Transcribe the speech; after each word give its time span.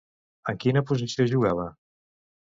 En 0.53 0.61
quina 0.63 0.81
posició 0.91 1.25
jugava? 1.33 1.67